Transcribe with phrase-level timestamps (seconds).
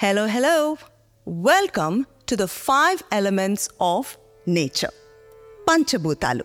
[0.00, 0.78] Hello, hello.
[1.26, 4.88] Welcome to the five elements of nature.
[5.66, 6.40] Panchabhootalu.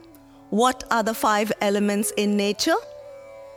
[0.50, 2.76] What are the five elements in nature?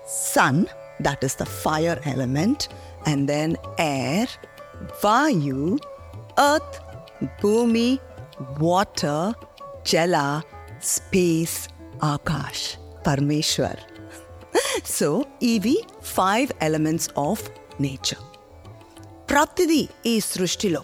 [0.07, 0.69] Sun,
[1.01, 2.69] that is the fire element,
[3.07, 4.29] and then air,
[5.03, 5.81] vayu,
[6.39, 6.81] earth,
[7.41, 7.99] bhumi,
[8.61, 9.35] water,
[9.83, 10.45] jala,
[10.79, 11.67] space,
[11.99, 13.81] akash, parmeshwar.
[14.85, 18.23] so, EV, five elements of nature.
[19.39, 20.83] ప్రతిదీ ఈ సృష్టిలో.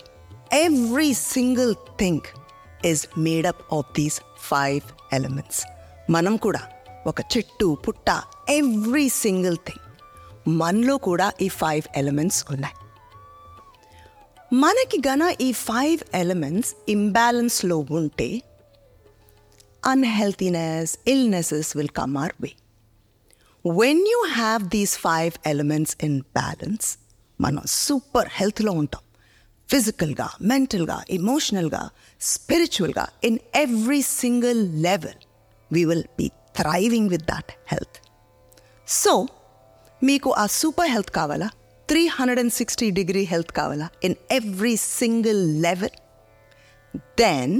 [0.52, 2.20] Every single thing
[2.86, 5.62] is made up of these five elements
[6.10, 6.68] మనం కూడా
[7.06, 9.84] ఒక చెట్టు పుట్ట every single thing
[10.48, 12.74] మనలో కూడా ఈ ఫైవ్ ఎలిమెంట్స్ ఉన్నాయి.
[14.52, 18.42] మనకి గన ఈ ఫైవ్ ఎలిమెంట్స్ ఇంబ్యాలెన్స్లో ఉంటే
[19.86, 22.52] unhealthiness illnesses will come our way
[23.78, 26.98] when you have these five elements in balance
[27.39, 29.03] మనం సూపర్ హెల్త్లో ఉంటాం
[29.69, 31.81] ఫిజికల్గా మెంటల్గా ఇమోషనల్గా
[32.21, 35.19] స్పిరిచువల్గా in every single level
[35.71, 37.97] we will be thriving with that health
[38.87, 39.13] so
[40.01, 41.49] మీకు ఆ సూపర్ హెల్త్ కావాలా
[41.89, 45.97] three hundred and sixty degree health కావాలా in every single level
[47.17, 47.55] then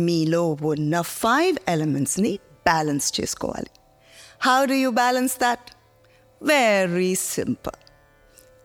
[0.00, 2.32] మీలో ఉన్న ఫైవ్ ఎలిమెంట్స్ని
[2.66, 3.72] బ్యాలెన్స్ చేసుకోవాలి
[4.42, 5.68] how do you balance that
[6.40, 7.78] very simple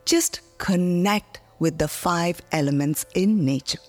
[0.08, 3.85] just connect with the five elements in nature.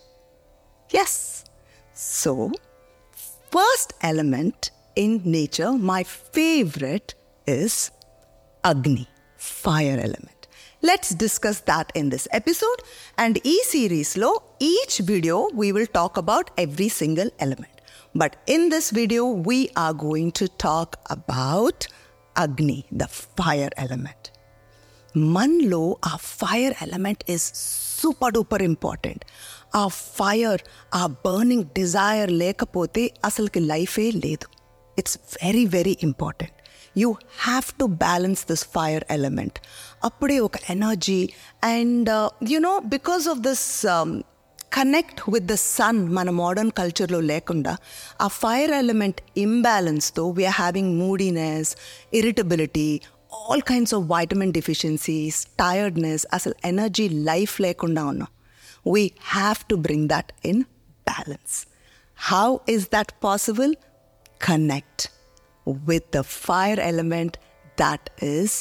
[0.89, 1.45] Yes.
[1.93, 2.52] So,
[3.52, 7.13] first element in nature, my favorite
[7.45, 7.91] is
[8.63, 9.07] Agni,
[9.38, 10.47] fire element.
[10.81, 12.81] Let's discuss that in this episode.
[13.17, 17.81] And e series lo each video we will talk about every single element.
[18.16, 21.88] But in this video, we are going to talk about
[22.35, 24.31] Agni, the fire element.
[25.34, 27.46] మనలో ఆ fire element is
[28.00, 29.22] super duper important
[29.74, 29.84] ఆ
[30.16, 30.62] fire
[30.94, 34.46] ఆ burning desire లేకపోతే అసలుకి లైఫే లేదు
[34.96, 36.54] it's very very important
[36.97, 37.09] you
[37.42, 39.59] have to balance this fire element
[40.04, 41.20] అప్పుడే ఒక energy
[41.72, 42.10] and
[42.50, 43.66] you know because of this
[44.72, 47.72] connect with the sun మన మోడర్న్ కల్చర్లో లేకుండా
[48.20, 51.70] ఆ ఫైర్ ఎలిమెంట్ ఇంబ్యాలెన్స్తో we are having moodiness
[52.14, 52.88] irritability
[53.41, 58.31] all kinds of vitamin deficiencies tiredness అసలు energy life లేకుండా ఉన్నాం
[58.94, 59.04] we
[59.34, 60.62] have to bring that in
[61.06, 61.54] balance
[62.19, 63.75] how is that possible
[64.42, 65.04] connect
[65.91, 67.38] with the fire element
[67.78, 68.56] that is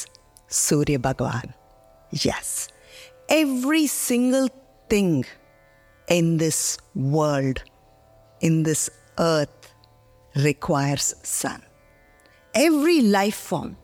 [0.66, 1.52] Surya Bhagavan
[2.12, 2.54] yes
[3.42, 4.48] every single
[4.90, 5.24] thing
[6.08, 7.62] in this world,
[8.40, 9.74] in this earth,
[10.34, 11.60] requires sun.
[12.54, 13.76] Every life form,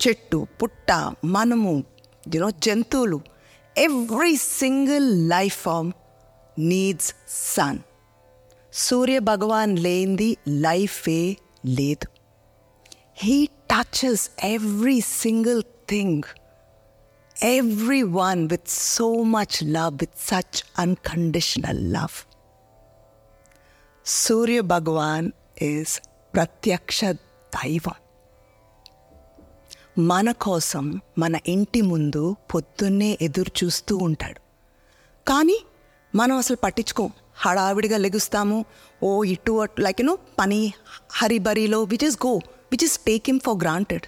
[0.00, 0.90] చెట్టు పుట్ట
[1.36, 1.72] మనము
[2.34, 3.18] you know జంతువులు
[3.76, 5.90] every single life form
[6.70, 7.10] needs
[7.54, 7.80] sun
[8.72, 10.30] Surya Bhagwan లేనిది
[10.66, 11.20] లైఫే
[11.80, 12.08] లేదు
[13.24, 13.36] he
[13.74, 14.24] touches
[14.54, 15.62] every single
[15.92, 16.24] thing
[17.36, 22.26] everyone with so much love, with such unconditional love.
[24.06, 26.00] Surya Bhagavan is
[26.34, 27.18] Pratyaksha
[27.52, 27.96] Daivam.
[29.99, 34.39] మన కోసం మన ఇంటి ముందు పొద్దున్నే ఎదురు చూస్తూ ఉంటాడు.
[35.29, 35.59] కానీ
[36.15, 37.11] మనం అసలు పట్టించుకోం.
[37.35, 38.65] హడావిడిగా లెగుస్తాము.
[39.03, 40.73] ఓ ఇటు అటు లైక్ యూనో పని
[41.11, 42.35] హరిబరిలో which is go
[42.71, 44.01] which is take him for granted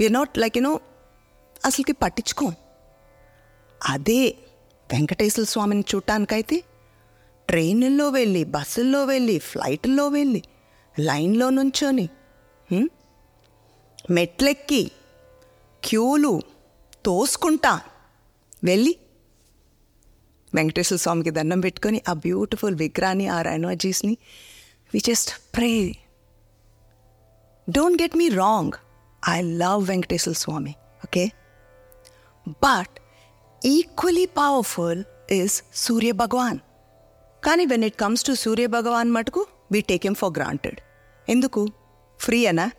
[0.00, 0.80] we're not like you know
[1.64, 2.54] అసలుకి పట్టించుకోం.
[3.88, 4.36] అదే
[4.92, 6.64] వెంకటేశ్వర స్వామిని చూడటానికైతే
[7.48, 10.42] ట్రైన్లో వెళ్ళి బస్సుల్లో వెళ్ళి ఫ్లైట్లో వెళ్ళి
[10.98, 12.08] లైన్లో నుంచొని
[14.10, 14.90] మెట్లెక్కి
[15.84, 16.42] క్యూలు
[17.04, 17.80] తోసుకుంటా.
[18.64, 18.96] వెళ్ళి.
[20.54, 24.16] వెంకటేశ్వర స్వామికి దండం పెట్టుకొని ఆ బ్యూటిఫుల్ విగ్రహాన్ని ఆ ఎనర్జీస్ని
[24.94, 25.96] we just pray
[27.70, 28.72] don't get me wrong
[29.28, 30.70] I love Venkateswara Swamy
[31.04, 31.30] okay
[32.48, 32.98] but
[33.66, 36.58] equally powerful is సూర్య భగవాన్
[37.44, 40.80] కానీ వెన్ ఇట్ కమ్స్ టు సూర్య భగవాన్ మటుకు we take M for granted
[41.28, 41.68] ఎందుకు?
[42.20, 42.70] ఫ్రీ అనా?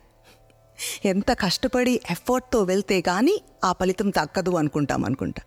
[1.04, 5.42] ఎంత కష్టపడి ఎఫర్ట్తో వెళ్తే కానీ ఆ ఫలితం తక్కదు అనుకుంటాం అనుకుంటా.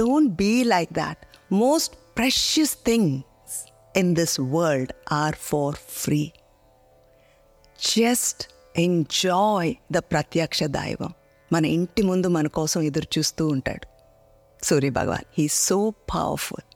[0.00, 1.18] Don't be like that
[1.52, 6.32] most precious things in this world are for free
[7.96, 11.12] just enjoy the ప్రత్యక్ష దైవం
[11.52, 13.86] మన ఇంటి ముందు మన కోసం ఎదురు చూస్తూ ఉంటాడు.
[14.64, 16.74] Surya Bhagwan he so powerful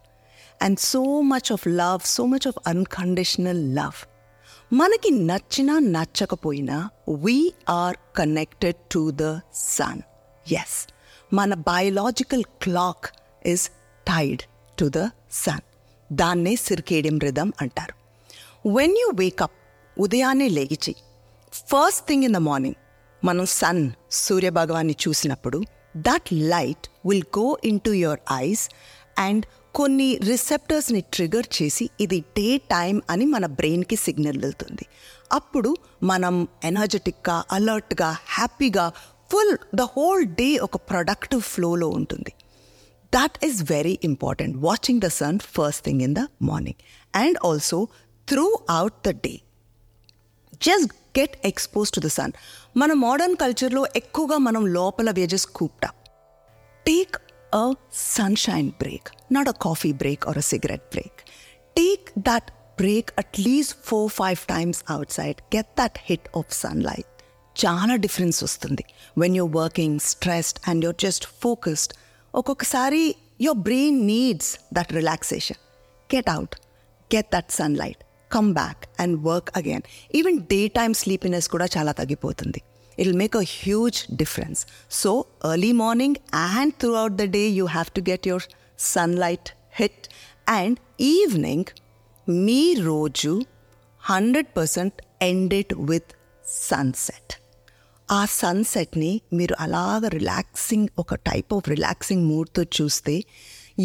[0.62, 4.13] and so much of love so much of unconditional love
[4.72, 10.00] మనకి నచ్చినా నచ్చకపోయినా we are connected to the sun
[10.52, 10.88] as
[11.34, 13.06] మన biological clock
[13.46, 13.68] is
[14.08, 14.42] tied
[14.80, 15.60] to the sun
[16.12, 17.94] దాన్నే సిర్కేడియం రిథమ్ అంటారు.
[18.68, 19.50] When you wake up
[19.98, 20.94] ఉదయాన్నే లేగిచి
[21.52, 22.74] first thing in the morning
[23.24, 25.62] మనం sun సూర్యభగవాన్ని చూసినప్పుడు
[25.96, 28.70] that light will go into your eyes
[29.18, 29.46] and
[29.78, 34.84] కొన్ని రిసెప్టర్స్ని trigger చేసి ఇది డే టైం అని మన బ్రెయిన్కి సిగ్నల్ వెళ్తుంది.
[35.38, 35.70] అప్పుడు
[36.10, 36.34] మనం
[36.70, 38.84] ఎనర్జెటిక్గా అలర్ట్గా హ్యాపీగా
[39.30, 42.32] ఫుల్ ద హోల్ డే ఒక ప్రొడక్టివ్ ఫ్లోలో ఉంటుంది.
[43.12, 46.80] That is very important watching the sun first thing in the morning
[47.14, 47.80] and also
[48.78, 49.34] throughout the day
[50.68, 52.32] just get expose to the sun
[52.82, 55.90] మన మోడర్న్ కల్చర్లో ఎక్కువగా మనం లోపల వేజెస్ కూప్టా
[56.86, 57.16] take
[57.54, 61.24] a sunshine break, not a coffee break or a cigarette break.
[61.76, 62.46] Take that
[62.76, 65.42] break at least four, five times outside.
[65.50, 67.08] Get that hit of sunlight.
[67.56, 68.84] చాలా difference వస్తుంది
[69.18, 71.92] when you're working stressed and you're just focused
[72.34, 73.02] ఒక్కొక్కసారి
[73.40, 75.60] your brain needs that relaxation
[76.10, 76.54] get out
[77.10, 79.84] get that sunlight come back and work again
[80.14, 82.62] even day time sleepiness కూడా చాలా తగ్గిపోతుంది
[82.97, 84.61] it will make a huge difference
[85.01, 85.11] so
[85.51, 86.17] early morning
[86.53, 88.47] and through out the day you have to get your
[88.93, 90.05] sunlight hit
[90.55, 90.77] and
[91.13, 91.69] evening
[92.45, 93.33] మీ రోజు
[94.01, 96.11] hundred percent ended with
[96.63, 97.33] sunset
[98.09, 103.15] ఆ సన్సెట్ని మీరు అలాగ relaxing ఒక type of relaxing మూడ్తో చూస్తే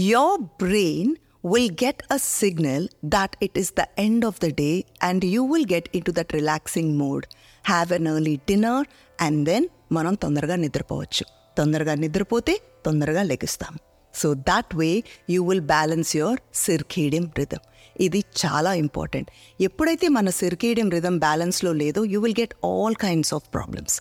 [0.05, 1.13] your brain
[1.45, 5.67] will get a signal that it is the end of the day and you will
[5.67, 7.27] get into that relaxing mode.
[7.65, 8.77] Have an early dinner
[9.19, 11.25] and then మనం తొందరగా నిద్రపోవచ్చు
[11.57, 12.55] తొందరగా నిద్రపోతే
[12.87, 13.75] తొందరగా లెగుస్తాం
[14.15, 14.89] so that way
[15.31, 17.65] you will balance your సిర్కేడియం rhythm
[18.01, 19.29] ఇది చాలా important
[19.61, 23.97] ఎప్పుడైతే మన సిర్కేడియం rhythm బ్యాలెన్స్లో లేదో you will get all kinds of problems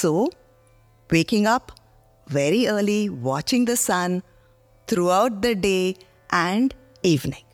[0.00, 0.10] so
[1.10, 1.70] waking up
[2.26, 3.00] very early
[3.30, 4.14] watching the sun
[4.88, 5.76] through out the day
[6.33, 6.73] And
[7.05, 7.45] evening.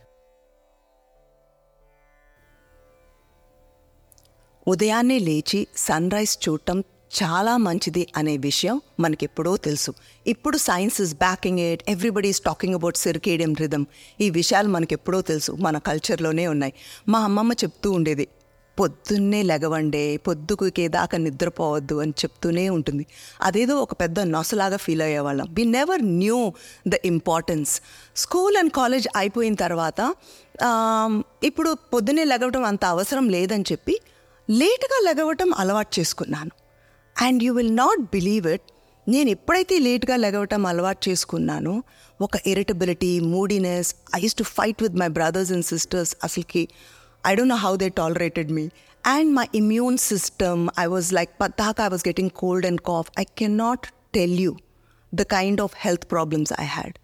[4.68, 6.83] ఉదయాన్నే లేచి sun rise చూడటం
[7.24, 9.94] చాలా మంచిది అనే విషయం మనకెప్పుడో తెలుసు.
[10.27, 13.86] ఇప్పుడు science is backing it everybody is talking about circadian rhythm.
[14.22, 16.74] ఈ విషయాలు మనకెప్పుడో తెలుసు మన కల్చర్లోనే ఉన్నాయి.
[17.07, 18.28] మా అమ్మమ్మ చెప్తూ ఉండేది
[18.80, 23.06] పొద్దున్నే లెగవండే పొద్దుకే దాకా నిద్రపోవద్దు అని చెప్తూనే ఉంటుంది.
[23.48, 25.48] అదేదో ఒక పెద్ద నొసలాగా feel అయ్యేవాళ్ళం.
[25.57, 26.39] We never knew
[26.88, 27.72] the importance
[28.24, 30.00] school and college అయిపోయిన తర్వాత
[31.44, 33.95] ఇప్పుడు పొద్దున్నే లెగవటం అంత అవసరం లేదని చెప్పి
[34.50, 36.51] లేట్గా లెగవటం అలవాటు చేసుకున్నాను.
[37.16, 38.68] And you will not believe it
[39.07, 41.74] నేను ఎప్పుడైతే లేట్గా లెగవటం అలవాటు చేసుకున్నానో
[42.21, 46.63] ఒక irritability moodiness I use to fight with my brothers and sisters అసలుకి
[47.25, 48.72] I don't know how they tolerated me.
[49.04, 53.10] And my immune system, I was like, Pataka, I was getting cold and cough.
[53.18, 54.57] I cannot tell you
[55.12, 57.00] the kind of health problems I had.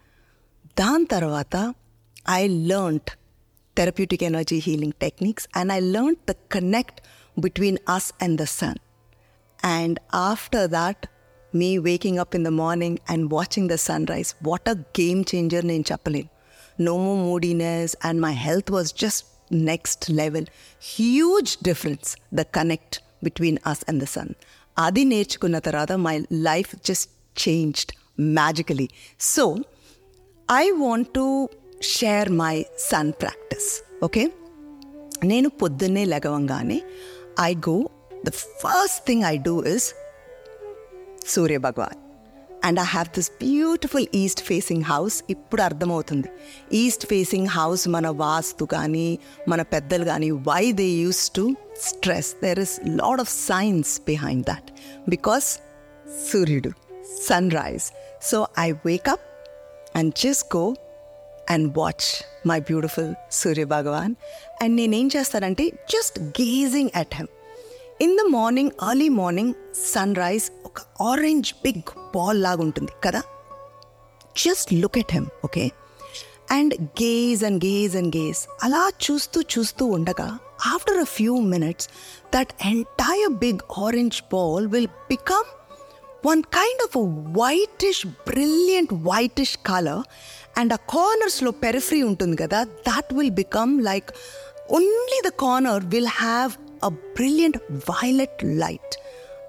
[0.76, 1.76] Dan tarvata,
[2.26, 3.16] I learned
[3.76, 7.02] therapeutic energy healing techniques and I learned the connect
[7.40, 8.78] between us and the sun.
[9.64, 11.08] And after that,
[11.54, 15.84] me waking up in the morning and watching the sunrise, what a game changer in
[15.84, 16.30] Chapalin.
[16.78, 20.45] No more moodiness, and my health was just next level.
[20.93, 24.31] Huge difference, the connect between us and the sun.
[24.77, 26.17] అది నేర్చుకున్న తర్వాత my
[26.49, 27.93] life just changed
[28.39, 28.89] మ్యాజికలీ
[29.29, 29.45] so
[30.49, 31.25] I want to
[31.95, 32.55] share my
[32.89, 33.71] son practice
[34.03, 34.25] okay
[35.25, 36.79] నేను పొద్దున్నే లెగవంగానే
[37.41, 37.77] I go
[38.27, 39.87] the first thing I do is
[41.35, 42.00] Surya Bhagavan
[42.64, 46.28] And I have this beautiful east facing house ఇప్పుడు అర్థమవుతుంది.
[46.74, 52.60] East facing house మన వాస్తు కానీ మన పెద్దలు కానీ why they use to stress there
[52.60, 54.72] is lot of science behind that
[55.10, 55.60] because
[56.32, 56.70] సూర్యుడు
[57.52, 57.84] sunrise
[58.22, 59.26] so I wake up
[59.98, 60.76] and just go
[61.50, 62.08] and watch
[62.48, 64.16] my beautiful Surya Bhagwan
[64.62, 67.28] and నేనేం చేస్తానంటే just gazing at him
[68.02, 69.54] in the morning early morning
[70.16, 71.84] sunrise ఒక orange big
[72.16, 73.22] ball లాగా ఉంటుంది కదా?
[74.36, 75.66] Just look at him okay
[76.50, 80.28] and gaze and gaze and gaze అలా చూస్తూ చూస్తూ ఉండగా
[80.74, 81.88] after a few minutes
[82.34, 85.50] that entire big orange ball will become
[86.26, 87.06] one kind of a
[87.40, 90.00] whitish, brilliant whitish color,
[90.58, 92.60] and కార్నర్స్లో periphery ఉంటుంది కదా?
[92.90, 94.10] That will become like
[94.72, 96.52] only the corner will have
[96.83, 97.57] a brilliant
[97.91, 98.91] violet light.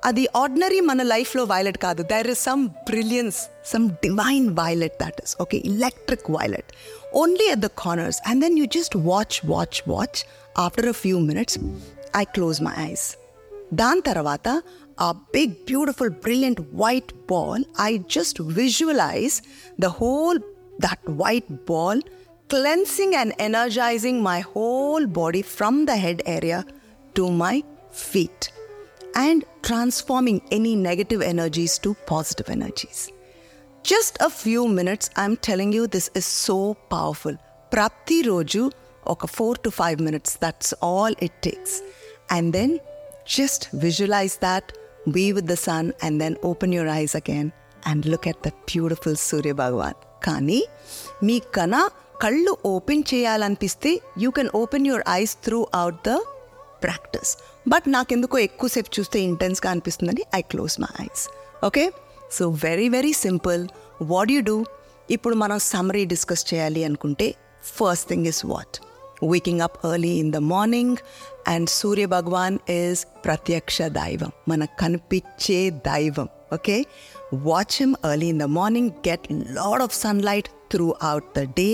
[0.07, 3.39] అది ordinary మన లైఫ్లో violet కాదు there is some brilliance
[3.72, 6.69] some divine violet that is okay electric violet
[7.22, 10.19] only at the corners and then you just watch watch watch
[10.65, 11.57] after a few minutes
[12.22, 13.05] I close my eyes
[13.81, 14.48] దాని తర్వాత
[15.07, 19.38] ఆ big beautiful brilliant white ball I just visualise
[19.86, 20.39] the whole
[20.79, 22.00] that white ball,
[22.50, 26.60] cleansing and energizing my whole body from the head area
[27.15, 27.55] to my
[27.91, 28.51] feet
[29.15, 33.00] and transforming any negative energies to positive energies.
[33.84, 36.57] Just a few minutes, I'm telling you, this is so
[36.89, 37.36] powerful.
[37.72, 38.72] Prapti Roju,
[39.05, 41.81] oka four to five minutes, that's all it takes.
[42.29, 42.79] And then
[43.25, 44.74] just visualize that,
[45.12, 47.53] be with the sun, and then open your eyes again
[47.86, 49.96] and look at that beautiful Surya Bhagavan.
[50.25, 50.60] కానీ
[51.27, 51.75] మీ కన
[52.24, 53.91] కళ్ళు open చేయాలనిపిస్తే
[54.24, 56.13] you can open your eyes through out the
[56.82, 57.32] practice
[57.68, 61.24] but నాకెందుకో ఎక్కువసేపు చూస్తే ఇంటెన్స్గా అనిపిస్తుందని I close my eyes
[61.64, 61.84] okay
[62.32, 63.62] so very very simple
[64.12, 64.56] what you do
[65.10, 67.28] ఇప్పుడు మనం summary discuss చేయాలి అనుకుంటే
[67.68, 68.76] first thing is what
[69.24, 70.96] waking up early in the morning
[71.46, 76.76] and Surya Bhagwan is ప్రత్యక్ష దైవం మనకు కనిపించే దైవం okay
[77.44, 79.26] watch him early in the morning get
[79.58, 80.50] lot of sunlight
[81.02, 81.70] throughout the day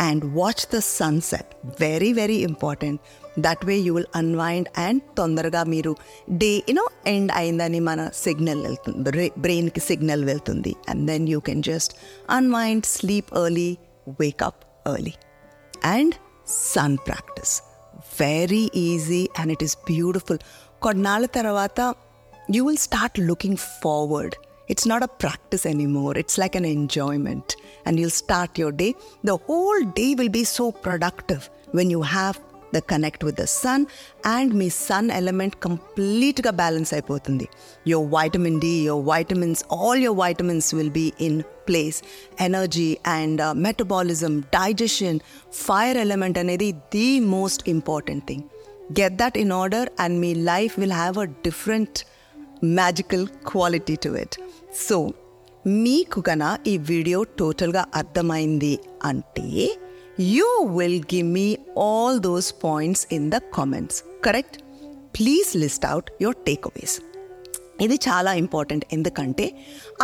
[0.00, 3.00] and watch the sunset very very important
[3.45, 5.93] that way you will unwind and తొందరగా మీరు
[6.43, 11.93] day you know end అయిందని మన signal వెళ్తుంది బ్రెయిన్కి signal వెళ్తుంది and then you can just
[12.29, 13.69] unwind sleep early
[14.21, 15.15] wake up early
[15.95, 16.15] and
[16.73, 17.55] sun practice
[18.19, 20.41] very easy and it is beautiful
[20.81, 21.79] కొన్నాళ్ళ తర్వాత
[22.55, 24.35] you will start looking forward
[24.67, 26.17] it's not a practice anymore.
[26.17, 27.55] It's like an enjoyment.
[27.85, 28.91] And you'll start your day.
[29.23, 32.39] The whole day will be so productive when you have
[32.76, 33.84] the connect with the sun
[34.34, 37.46] and me sun element కంప్లీట్గా balance అయిపోతుంది.
[37.92, 41.98] Your vitamin D your vitamins all your vitamins will be in place.
[42.48, 45.20] Energy and uh, metabolism digestion
[45.64, 48.44] fire element అనేది the most important thing.
[49.00, 51.98] Get that in order and me life will have a different
[52.78, 54.36] magical quality to it.
[54.86, 54.96] So
[55.84, 58.74] మీకు గన ఈ video టోటల్గా అర్థమైంది
[59.08, 59.46] అంటే
[60.33, 61.47] you will give me
[61.87, 64.57] all those points in the comments correct
[65.17, 66.95] please list out your take అవేస్
[67.85, 69.45] ఇది చాలా important ఎందుకంటే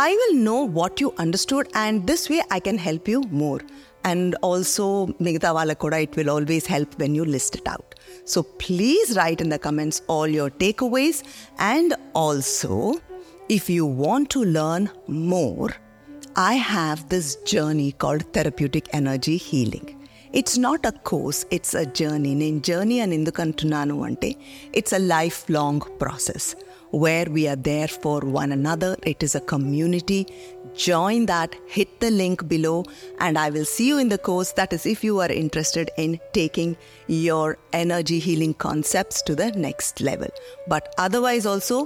[0.00, 3.62] I will know what you understood and this way I can help you more
[4.10, 4.86] and also
[5.26, 7.94] మిగతా వాళ్ళకు కూడా it will always help when you list it out
[8.34, 11.20] so please write in the comments all your take అవేస్
[11.72, 11.94] and
[12.26, 12.76] also
[13.48, 14.88] if you want to learn
[15.24, 15.70] more,
[16.36, 19.86] I have this journey called Therapeutic Energy Healing.
[20.36, 22.32] It's not a course, it's a journey.
[22.48, 24.32] In journey and indukantunanu ante,
[24.72, 26.54] it's a lifelong process
[27.02, 28.96] where we are there for one another.
[29.12, 30.26] It is a community.
[30.74, 32.84] Join that, hit the link below,
[33.18, 34.52] and I will see you in the course.
[34.52, 36.76] That is, if you are interested in taking
[37.08, 40.28] your energy healing concepts to the next level.
[40.74, 41.78] But otherwise, also,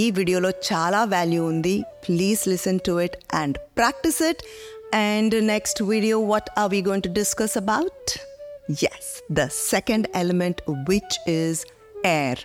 [0.00, 4.42] ఈ వీడియోలో చాలా value ఉంది please listen to it and practice it
[4.93, 8.15] and next video, what are we going to discuss about?
[8.67, 11.65] Yes, the second element, which is
[12.03, 12.35] air,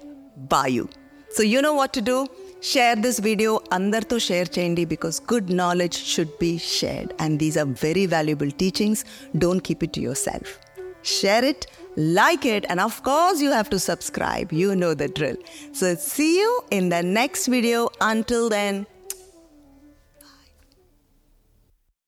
[0.49, 0.91] vayu.
[1.29, 2.27] So you know what to do.
[2.63, 7.13] Share this video, andarto share chandi because good knowledge should be shared.
[7.19, 9.05] And these are very valuable teachings.
[9.37, 10.59] Don't keep it to yourself.
[11.03, 14.55] Share it, like it, and of course, you have to subscribe.
[14.55, 15.37] You know the drill.
[15.73, 17.91] So, see you in the next video.
[18.01, 18.87] Until then,